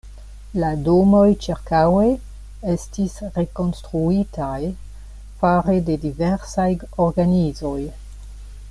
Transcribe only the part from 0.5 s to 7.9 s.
La domoj ĉirkaŭe estis rekonstruitaj fare de diversaj organizoj.